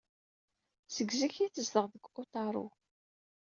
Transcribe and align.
Seg 0.95 1.09
zik 1.19 1.33
ay 1.37 1.49
tezdeɣ 1.51 1.85
deg 1.89 2.03
Otaru. 2.21 2.67